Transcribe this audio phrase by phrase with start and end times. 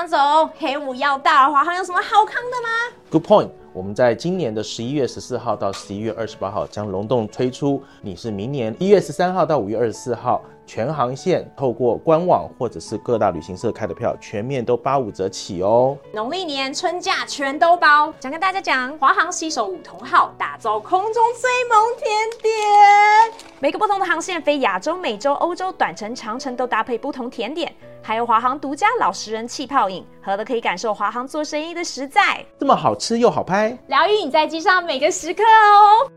[0.00, 2.68] 张总，黑五要到了，华航有什么好康的吗
[3.10, 3.50] ？Good point。
[3.72, 10.40] 我们在今年的十一月十四号到十一月二十八号将隆重推出，你是明年一月十三号到五月二十四号。
[10.66, 15.98] 全航线透过官网或者是各大旅行社开的票，全面都八五折起哦。
[16.12, 18.14] 农历年春假全都包。
[18.20, 22.08] 想跟大家讲，华航携手五同号，打造空中最萌甜
[22.39, 22.39] 点。
[23.62, 27.70] 每个不同的航线飞亚洲、美洲、欧洲，短程、长程都搭配不同甜点，
[28.02, 32.42] 还有华航独家老实人气泡饮，喝了可以感受华航做生意的实在。
[32.58, 36.10] 这么好吃又好拍，疗愈你在机上每个时刻哦。